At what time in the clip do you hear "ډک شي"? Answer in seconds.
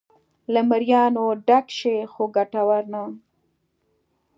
1.47-1.95